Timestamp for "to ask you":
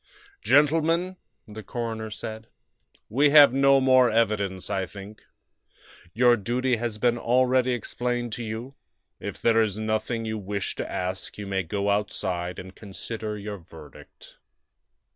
10.77-11.45